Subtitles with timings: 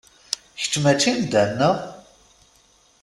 [0.57, 1.75] Kečč mačči n da, neɣ?